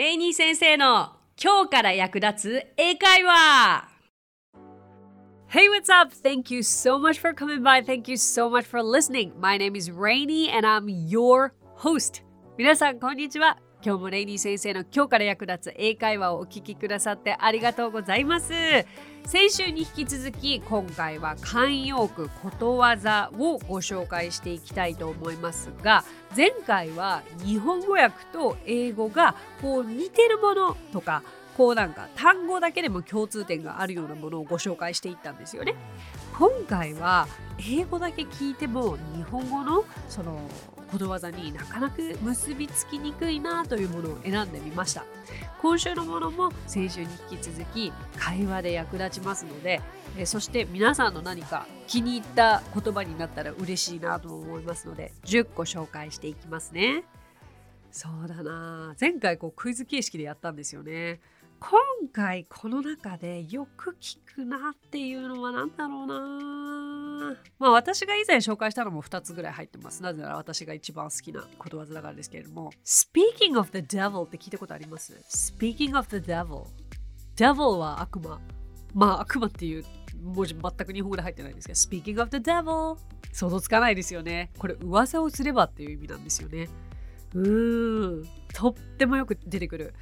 [0.00, 3.86] レイニー先生の今日から役立つ英会話
[5.50, 6.14] Hey, what's up?
[6.14, 7.84] Thank you so much for coming by.
[7.84, 9.32] Thank you so much for listening.
[9.38, 12.22] My name is Rainy and I'm your host.
[12.56, 13.58] 皆さん、こんにちは。
[13.82, 18.52] 今日もレイニー先生の今日から役立つ英会話をお聞きくださってありがとうございます。
[19.24, 26.04] 先週に引き続き今回は慣用句ことわざをご紹介していきたいと思いますが
[26.36, 31.22] 前回は日本語訳と英語がこう似てるものとか
[31.56, 35.74] こうなんか単語だけでも共通点があるようなものをご紹介していったんですよね。
[36.38, 40.40] 今回は英語だけ聞いても日本語のその
[40.90, 45.04] ことわざになかなか結びつきにくいなというものを選んでみました。
[45.60, 49.82] 今週のものも先週に引き続き会話で役立ちますので
[50.16, 57.04] えそして皆さんの何か気に入った言葉になったら嬉しいなと思いますので10個紹介していきますね。
[57.92, 58.94] そうだな。
[59.00, 61.20] 前回こうクイズ形式でやったんですよね。
[61.58, 61.78] 今
[62.12, 66.99] 回この中でよく聞くなっていうのは何だろうな。
[67.58, 70.02] まあ私が以前紹介したのも2つぐらい入ってます。
[70.02, 76.64] なぜなら私が一番好きなことわざだからですけれども Speaking of the devil って聞いたことあります ?Speaking of the devil
[77.36, 78.40] Devil は悪魔
[78.94, 79.84] まあ悪魔っていう
[80.22, 82.98] 文字全く日本語で入ってないんですけど Speaking of the devil
[83.32, 84.50] 想像つかないですよね。
[84.58, 86.68] これ噂をすればっていう意味なんですよね。
[87.34, 89.94] うーんとってもよく出てくる。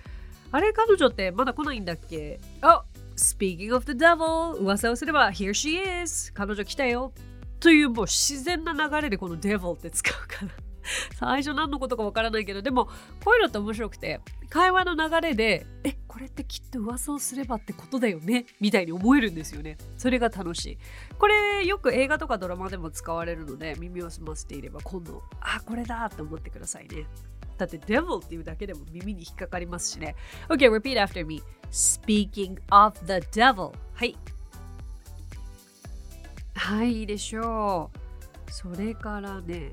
[0.51, 2.41] あれ彼女ってまだ来ないんだっけ？
[2.63, 2.85] あ
[3.19, 6.33] Speaking of the devil 噂をすれば Here she is.
[6.33, 7.13] 彼女来たよ。
[7.61, 10.53] というもう自然な流れでこの devil って使うから。
[11.19, 12.87] 最初何のことかわからないけどでも
[13.23, 18.47] こういうのって面白くて会話の流れでえこれってきっと噂をすればってことだよね？
[18.59, 19.77] みたいに思えるんですよね。
[19.99, 20.79] それが楽しい。
[21.19, 27.05] これよく映画とかドラマでも使われるので耳を澄ませていれば今度あこれだって思ってくださいね。
[27.59, 30.15] だって devil っていうだけでも耳に引っかかりますしね。
[30.49, 31.43] OK, repeat after me.
[31.71, 33.73] Speaking of the devil.
[33.95, 34.17] はい。
[36.55, 37.91] はい、いいでしょ
[38.49, 38.53] う。
[38.53, 39.73] それからね、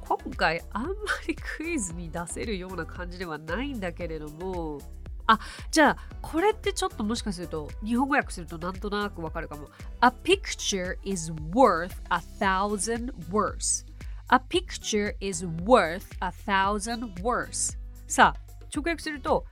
[0.00, 0.92] 今回あんま
[1.26, 4.80] りクイズに出せるような感じではないんだけれども、
[5.26, 5.38] あ、
[5.70, 9.68] じゃあ、これってちょっともしかすると、日本語訳するとなんとなくわかるかも。
[10.00, 13.86] A picture is worth a thousand words.
[14.32, 19.44] A picture is worth a thousand words さあ直訳すると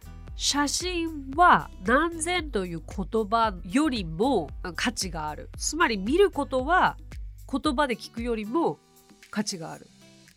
[0.42, 6.96] 写真は何千という言葉よりも価値があるつまり見ることは
[7.46, 8.78] 言葉で聞くよりも
[9.30, 9.86] 価値がある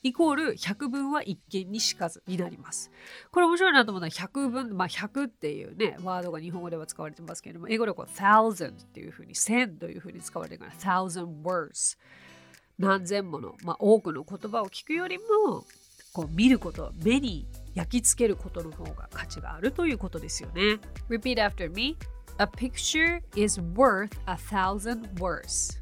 [0.04, 2.92] イコール100分は一見にしかずになります。
[3.32, 11.98] これ面白いなと思うのは100分、まあ100っていうね、ワードが日本語では使われてますけれども、英語ではこう thousand っていうふうに1000というふうに使われてるから thousand words。
[12.78, 15.64] 何千もの、まあ、多くの言葉を聞くよりも
[16.12, 20.80] こう見ること目に焼き付けることの方が価値があるということですよね。
[21.10, 21.98] Repeat after me.
[22.40, 25.80] A picture is worth a thousand words.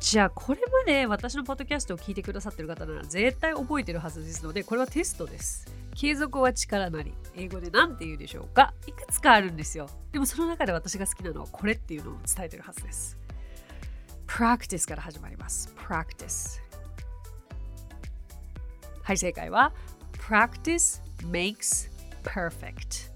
[0.00, 5.66] じゃあこれまで私のポッドキャストを聞いてくださってる方なら絶対覚えてるはずですのでこれはテストです。
[5.94, 8.74] 継続は力なり英語で何て言うでしょうか？
[8.86, 9.88] いくつかあるんですよ。
[10.12, 13.16] でもその中で私が好きなのはこれっていうのを伝えてるはずです。
[14.26, 15.72] practice から始まります。
[15.76, 16.60] practice
[19.04, 19.72] はい、正解は
[20.18, 21.90] practice makes
[22.22, 23.12] perfect.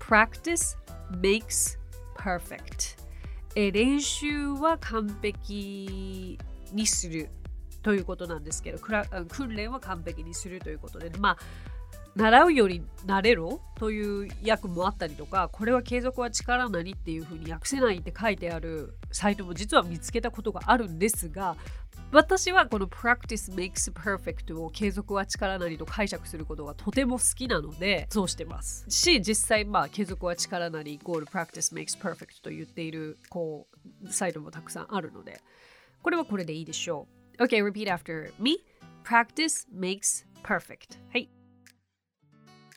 [0.00, 0.76] practice
[1.22, 1.78] makes
[2.16, 2.98] perfect.
[3.54, 6.36] え練習は完璧
[6.72, 7.28] にする
[7.82, 8.78] ということなんですけど
[9.28, 11.38] 訓練は完璧にするということでまあ
[12.16, 21.56] 習うより慣れろという訳もあったりとかこれは継続は力なりっていうふうに訳せないって書いてあるサイトも実は見つけたことがあるんですが
[22.12, 28.84] 私はこの practice makes perfect を継続は力なりと解釈することがとても好きなのでそうしてます。
[28.88, 33.68] し実際まあ継続は力なりイコール practice makes perfect と言っているこ
[34.04, 35.40] うサイトもたくさんあるので
[36.02, 37.06] これはこれでいいでしょ
[37.38, 37.44] う。
[37.44, 38.58] OK repeat after me.
[39.04, 40.98] Practice makes perfect.
[41.12, 41.30] はい。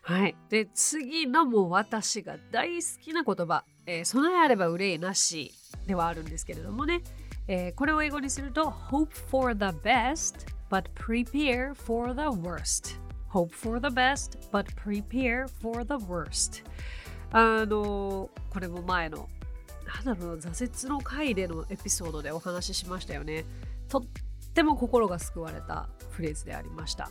[0.04, 0.36] はい。
[0.50, 5.54] で、次のも私が大好きな言葉、えー、備えあれば憂いなし。
[5.88, 7.02] ではあるんですけれどもね、
[7.48, 13.00] えー、これを英語にすると Hope for the best but prepare for the worst
[13.30, 16.64] Hope for the best but prepare for the worst
[17.32, 19.28] あのこれも前の
[20.06, 23.44] なんだろう挫折の回でのエピソードでお話ししましたよね
[23.90, 24.02] とっ
[24.54, 27.10] ても心が救われたフレーズでありました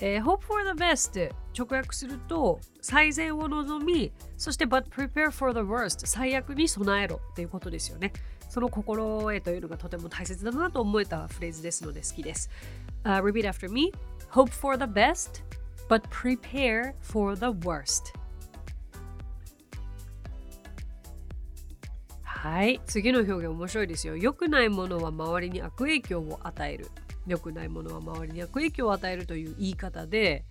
[0.00, 8.12] えー、hope for the best 直訳すると最善を望みそして but prepare for the worst 最悪に備えろっていうことですよね
[8.54, 12.48] その心得というのがとても大切だなと思えたフレーズですので好きです、
[13.02, 13.92] uh, repeat after me.
[14.30, 15.42] Hope for the best
[15.88, 18.14] but prepare for the worst.
[22.22, 22.80] はい。
[22.86, 24.16] 次の表現面白いですよ。
[24.16, 26.86] 良くないものは周りに悪影響を与える。
[27.26, 30.44] 良くないものは周りに悪影響を与えるという言い方で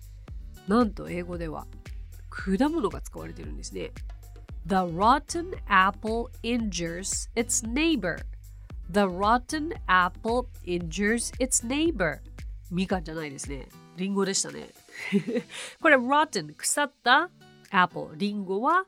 [0.68, 1.66] なんと英語では
[2.28, 3.92] 果物が使われてるんですね。
[4.66, 8.18] The rotten apple injures its neighbor
[8.90, 12.20] The rotten apple injures its neighbor
[12.70, 14.68] みかんじゃないですねリンゴでしたね
[15.80, 17.30] これ rotten 腐った
[17.70, 18.86] apple リンゴは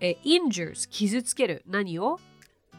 [0.00, 2.18] え injures 傷つける何を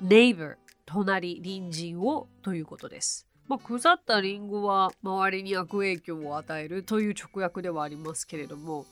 [0.03, 0.55] neighbor
[0.85, 3.27] 隣隣人をということです。
[3.47, 8.85] まあ、腐ったリンゴは周りに悪影響を与えるという直訳ではありますけれども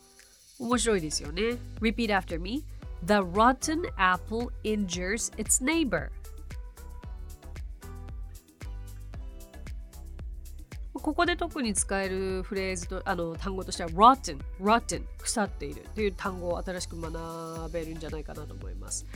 [0.58, 1.56] 面白いですよね。
[1.80, 2.62] Repeat after me.
[3.06, 6.10] The rotten apple injures its neighbor.
[10.92, 19.06] ここで特に使えるフレーズとあの単語としては rotten, rotten 腐っているという単語を新しく学べるんじゃないかなと思います。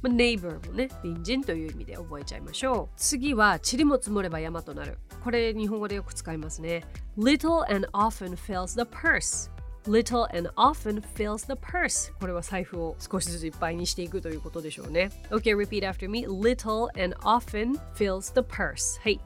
[0.00, 2.94] まあ、neighbor もね、隣人という意味で覚えちゃいましょう。
[2.96, 4.98] 次は、塵も積もれば山となる。
[5.22, 6.84] これ、日本語でよく使いますね。
[7.16, 9.53] Little and often fills the purse.
[9.86, 12.12] Little and often fills the purse.
[12.18, 15.10] これは財布を少しずついっぱいにしていくということでしょうね。
[15.30, 16.26] OK repeat after me.
[16.26, 18.98] Little and often fills the purse.
[19.02, 19.20] はい。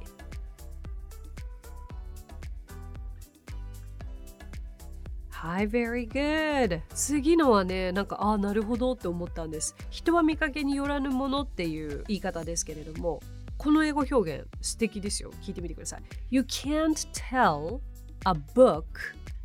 [5.31, 6.81] はい、very good.
[6.93, 9.77] 次のはね、なんか、ああ、なるほどって思ったんです。
[9.89, 13.21] 人は見かけによらぬものっていう言い方ですけれども、
[13.57, 15.31] この英語表現素敵ですよ。
[15.43, 16.03] 聞いてみてください。
[16.31, 17.81] You can't tell
[18.25, 18.85] a book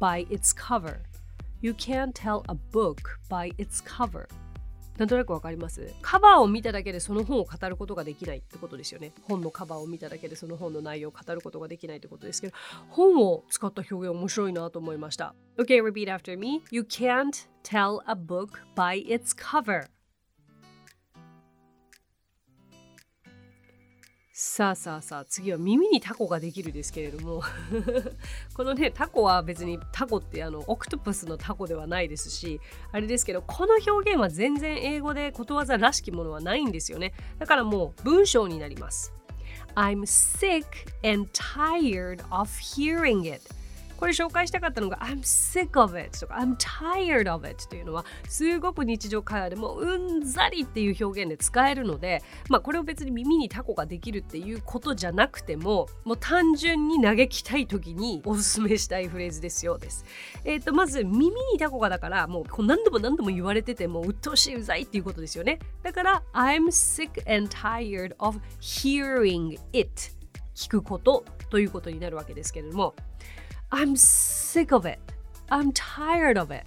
[0.04, 0.98] by its cover.
[1.62, 2.98] You can't tell a book
[3.30, 4.28] by its cover.
[4.98, 5.94] なんとなくわかります？
[6.02, 9.14] カバーを見ただけでその本を語ることができないってことですよね。
[9.24, 12.54] 本のカバーを見ただけでその本の内容を語ることができないってことですけど、
[12.90, 15.34] 本を使った表現面白いなと思いました。
[15.58, 16.62] Okay, repeat after me.
[16.70, 19.86] You can't tell a book by its cover.
[24.46, 27.42] さあさあさあ次は耳にタコができるですけれども。
[28.54, 32.60] このねタコは別にタコってあのオクトプスのタコではないですし
[32.92, 37.14] あれですけどこの表現は全然英語でことわざらしきものはないんですよね。
[37.40, 39.14] だからもう文章になります。
[39.76, 40.66] I'm sick
[41.10, 43.42] and tired of hearing it.
[44.04, 60.04] これ紹介したかったのが I'm sick of it とか I'm tired of it というのはすごく日常会話でもうんざりっていう表現で使えるのでまあこれを別に耳にタコができるっていうことじゃなくてももう単純に嘆きたい時におすすめしたいフレーズですよです。
[60.44, 65.60] えっ、ー、とまず耳にタコがだからもう何度も何度も言われててもう鬱陶しいうざいっていうことですよね。
[65.82, 70.12] だから I'm sick and tired of hearing it
[70.56, 72.96] 聞くことということになるわけですけれども
[73.74, 75.00] I'm sick of it.
[75.50, 76.64] I'm tired of it.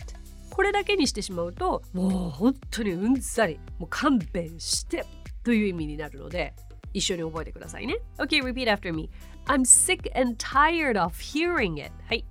[0.50, 5.06] これだけにしてしまうと、もう本当にうんざり、もう勘弁して
[5.44, 6.52] という意味になるので、
[6.92, 7.98] 一緒に覚えてくださいね。
[8.18, 9.08] Okay, repeat after me.
[9.46, 11.92] I'm sick and tired of hearing it.
[12.08, 12.24] はい。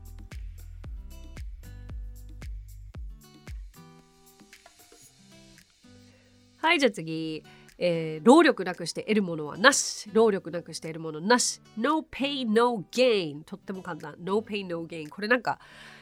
[6.57, 7.44] はい、じゃあ次。
[7.77, 10.10] えー、労力なくして得るものはなし。
[10.13, 11.62] 労力なくして得るものなし。
[11.77, 13.44] No pay, no gain。
[13.44, 14.16] とっても簡単。
[14.19, 15.10] No pay, no gain。
[15.10, 15.60] これなんか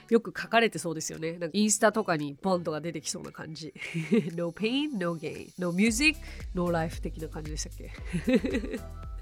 [0.10, 1.32] よく書かれてそうですよね。
[1.34, 3.74] なんかインスタとかにボンとか出てきそうな感じ。
[4.36, 5.50] no pain, no gain.
[5.58, 6.20] No music,
[6.54, 8.80] no life 的な感じでしたっけ？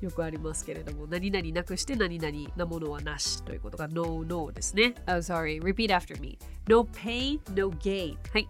[0.00, 4.94] よくありますけれども、何々なくして何々なものはなしということが No, no ですね。
[5.06, 6.38] I'm sorry, repeat after me.
[6.66, 8.16] No pay, no gain.
[8.32, 8.48] はい。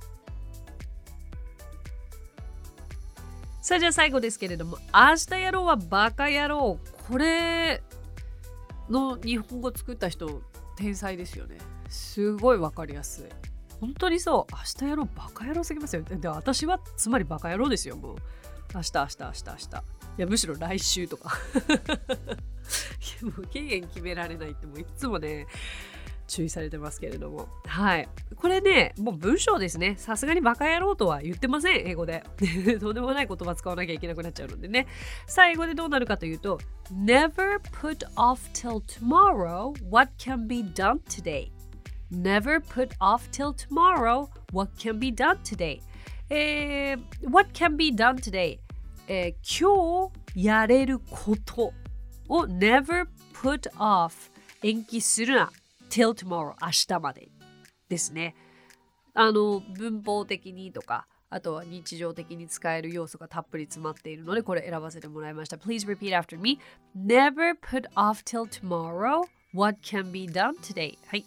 [3.60, 7.82] さあじゃあ最後ですけれども明日やろうはバカ野郎これ
[8.88, 10.42] の日本語作った人
[10.76, 11.58] 天才ですよね。
[11.90, 13.24] すごいわかりやすい。
[13.80, 14.52] 本当にそう。
[14.52, 16.02] 明日やろうバカ野郎すぎますよ。
[16.02, 18.16] で私はつまりバカ野郎ですよもう。
[18.74, 19.84] 明日明日明日明日。
[20.18, 21.36] いやむしろ来週とか。
[23.22, 25.46] もう期限決められないってもういつもね
[26.30, 27.48] 注意されてますけれども。
[27.66, 28.08] はい。
[28.36, 29.96] これね、もう文章ですね。
[29.98, 32.22] さすがにバカ野郎とは言ってません、英語で。
[32.80, 34.86] とんでもない言葉使わなきゃいけなくなっちゃうのでね。
[35.26, 36.60] 最後でどうなるかというと、
[36.92, 41.50] Never put off till tomorrow what can be done today.
[42.12, 45.80] Never put off till tomorrow what can be done today.
[46.28, 48.58] えー、what can be done today?
[49.08, 51.72] えー、今日やれること
[52.28, 54.30] を never put off
[54.62, 55.50] 延期するな
[55.90, 57.28] till tomorrow 明日まで
[57.88, 58.34] ですね。
[59.12, 65.56] あの文法的にとかあとは日常的に使える要素がたっぷり詰まっているのでこれ選ばせてもらいました。
[65.56, 66.58] Please repeat after me.
[66.96, 70.96] Never put off till tomorrow What can be done today?
[71.06, 71.24] はい。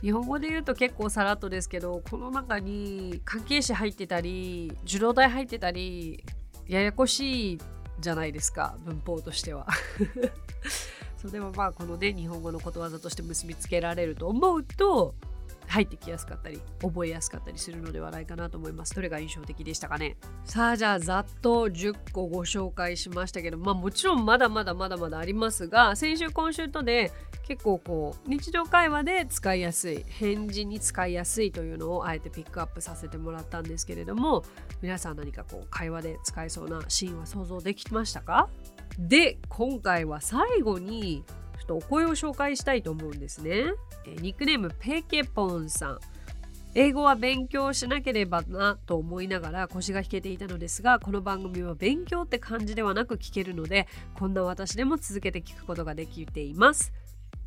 [0.00, 6.24] 日本語で言うと結構さらっとですけどこの中に関係詞入ってたり受動体入ってたり
[6.66, 7.58] ややこしい
[8.00, 9.66] じゃないですか文法としては。
[11.16, 15.14] そうでもまあこのね日本語のことわざとして結びつけられると思うと
[15.68, 18.94] 入ってきやすかったり覚えやすかったりするのではないかなと思います。
[18.94, 20.16] どれが印象的でしたかね。
[20.44, 34.44] さあじゃあざっと10個ご紹介しましたけどまあもちろんまだまだまだまだありますが先週今週とで結構こう日常会話で使いやすい返事に使いやすいというのをあえてピックアップさせてもらったんですけれども
[34.80, 38.48] 皆さん何かこう会話で使えそうなシーンは想像できましたか？
[38.98, 41.24] で今回は最後に
[41.58, 43.72] ちょっとお声を紹介したいと思うんですね。
[44.06, 45.98] ニックネームペケポンさん。
[46.74, 56.90] 英語は勉強しなければなと思いながら腰が引けていたのですがこの番組は勉強って感じではなく聞けるのでこんな私でも続けて聞くことができています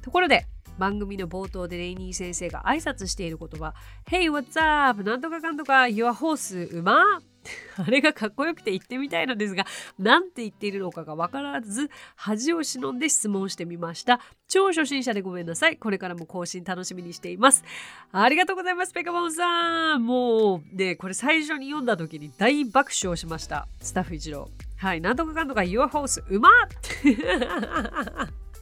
[0.06, 0.46] ところで
[0.78, 3.74] 番組の冒頭でレイニー先生が挨拶している言葉
[4.08, 5.04] Hey what's up?
[5.04, 6.94] なんとかかんとか Your horse 馬？
[7.78, 9.66] あれがかっこよくて言ってみたいのですが、
[10.00, 14.20] 何て言っているのかがわからず、恥を忍んで質問してみました。
[14.48, 15.78] 超初心者でごめんなさい。
[15.78, 17.64] これからも更新楽しみにしています。
[18.12, 20.04] ありがとうございます、ペカボンさん。
[20.04, 23.68] もう、ね、これ最初に読んだ時に大爆笑しました。
[23.80, 24.50] スタッフ一郎。
[24.78, 26.50] はい、なんとかかんとか Your House うま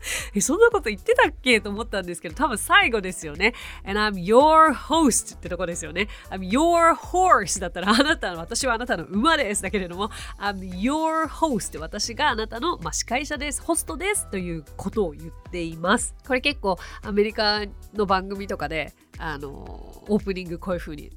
[0.36, 1.62] え、そんなこと言ってたっけ？
[1.62, 3.54] と思ったんですけど、多分最後ですよね。
[3.86, 6.08] And I'm your host ってとこですよね。
[6.30, 9.62] I'm your horse だったら、 あなたの、私はあなたの馬です。
[9.62, 13.62] だけれども、I'm your host 私があなたの、まあ、司会者です。
[13.62, 16.16] ホストですということを言っています。
[16.28, 17.62] これ結構アメリカ
[17.94, 19.50] の番組とかで、あの
[20.10, 21.12] オープニングこういう風に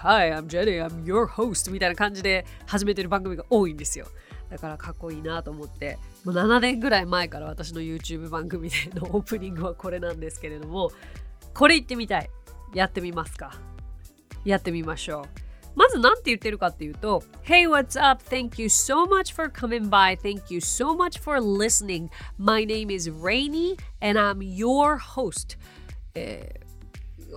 [0.00, 4.06] Hi, I'm Jenny, I'm your host みたいな感じで始めてる番組が多いんですよ。
[4.50, 10.90] だからかっこいいなと思ってもう7年ぐらい前から私の YouTube 番組でのオープニングはこれなんですけれども
[11.54, 12.30] これ言ってみたい
[12.74, 13.54] やってみますか
[14.44, 21.40] やってみましょうまず何て言ってるかっていうと Hey what's up thank you so much for coming by thank you so much for
[21.40, 25.58] listening my name is Rainy and I'm your host、
[26.14, 26.65] えー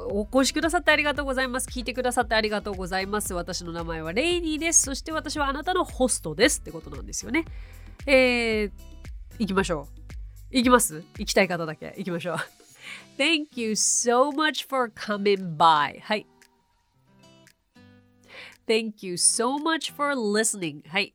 [0.08, 1.68] お越しくださってありがとうございます。
[1.68, 3.34] 聞いてくださってありがとうございます。
[3.34, 4.84] 私の名前はレイニーです。
[4.84, 7.46] そして私はあなたのホストですってことなんですよね。
[8.06, 8.72] えー、
[9.40, 9.88] 行きましょ
[10.52, 10.56] う。
[10.56, 11.04] 行きます？
[11.18, 12.38] 行きたい方だけ行きましょう。
[13.20, 16.00] Thank you so much for coming by.
[16.00, 16.26] はい。
[18.68, 20.88] Thank you so much for listening.
[20.88, 21.14] はい。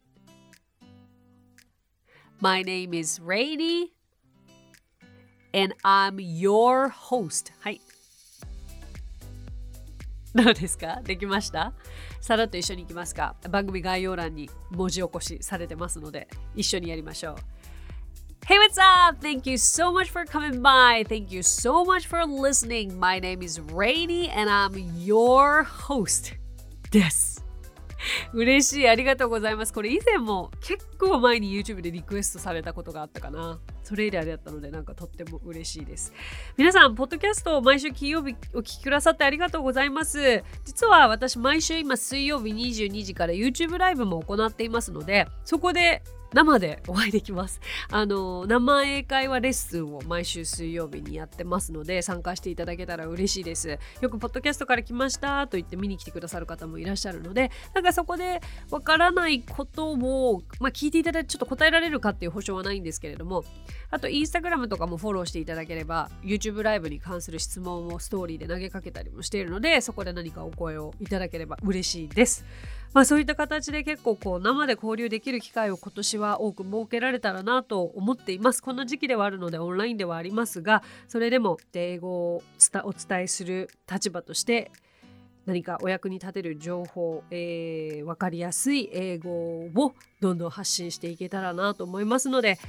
[2.40, 3.92] My name is Rainy
[5.54, 7.52] and I'm your host.
[7.60, 7.80] はい。
[10.34, 11.72] どうですかできました
[12.20, 17.36] さらっと一緒に行きますか番組概要欄に文字起こしされてますので一緒にやりましょう
[18.46, 19.22] Hey, what's up?
[19.22, 21.02] Thank you so much for coming by.
[21.08, 22.98] Thank you so much for listening.
[22.98, 26.34] My name is Rainy and I'm your host
[26.90, 27.33] です。
[28.32, 28.88] 嬉しい。
[28.88, 29.72] ありがとうございます。
[29.72, 33.58] これ以前も結構前に YouTube でリクエストされたことがあったかな。
[33.82, 36.12] それ以来だったので、なんかとっても嬉しいです。
[36.56, 40.42] 皆さん、ポッドキャストを毎週金曜日お聴きくださってありがとうございます。
[40.64, 46.02] 実は私、毎週今水曜日22時から YouTube ライブも行っていますので、そこで
[46.34, 47.60] 生でお会いできます。
[47.90, 53.78] あの生英会話レッスンを毎週水曜日にやってますので参加していただけたら嬉しいです。
[54.00, 63.44] よくポッドキャストから来ましたと言って見に来てくださる方もいらっしゃるのでなんかそこでわからないことを、まあ、聞いていただいてちょっと答えられるかっていう保証はないんですけれども
[63.92, 72.44] あとインスタグラムとかもフォローしていただければ YouTube ライブに関する質問をストーリーで投げかけたりもしているのでそこで何かお声をいただければ嬉しいです。
[72.94, 78.62] まあ、そういった形で結構こう生で交流できる機会を今年は多く設けられたらなと思っています。
[78.62, 82.42] この時期ではあるのでオンラインではありますがそれでも英語を
[82.84, 84.70] お伝えする立場として
[85.44, 92.60] 何かお役に立てる情報、えー、分かりやすい英語をどんどん発信していけたらなと思いますので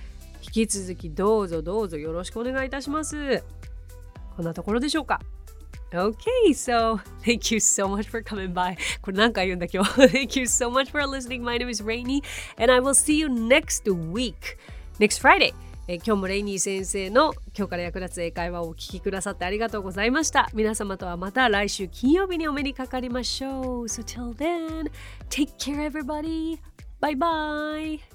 [0.41, 3.43] 引き続きどうぞどうぞよろしくお願いいたします。
[4.35, 5.21] こんなところでしょうか。
[5.95, 8.77] Okay, so thank you so much for coming by.
[9.01, 11.41] これ何回言うんだ今日 Thank you so much for listening.
[11.41, 12.21] My name is Rainy
[12.57, 14.57] and I will see you next week,
[14.99, 15.53] next Friday.
[15.87, 20.49] え今日もレイニー先生の今日から役立つ英会話をお聞きくださってありがとうございました。
[20.53, 23.83] 皆様とはまた来週金曜日にお目にかかりましょう。
[23.85, 24.91] So till then,
[25.29, 26.59] take care everybody.
[26.99, 28.14] Bye bye.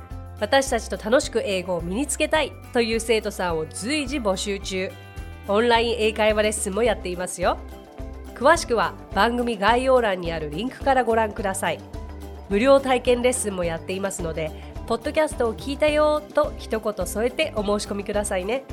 [0.41, 4.91] 私たちと楽しく英語を身につけたいという生徒さんを随時募集中。
[5.47, 7.59] オンライン英会話レッスンもやっていますよ。
[8.33, 11.79] 詳しくは番組概要欄にあるリンクからご覧ください。
[12.49, 14.51] 無料体験レッスンもやっていますので
[14.87, 18.63] ポッドキャストを聞いたよと一言添えてお申し込みくださいね。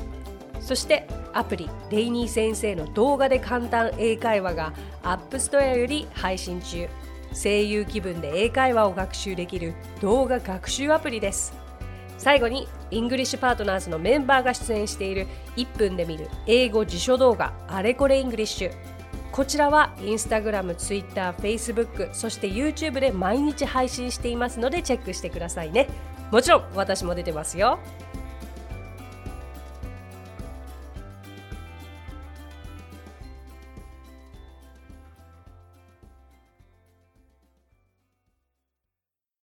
[0.59, 6.89] そしてアプリレイニー先生の動画で簡単英会話がApp Store より配信中。
[7.31, 11.58] 声優気分で英会話を学習できる動画学習アプリです。
[12.19, 18.99] 最後に English Partners のメンバーが出演している1分で見る英語辞書動画あれこれ English
[19.31, 25.87] こちらはインスタグラム、ツイッター、フェイスブック、そして YouTube で毎日配信していますのでチェックしてくださいね。
[26.31, 27.79] もちろん私も出てますよ。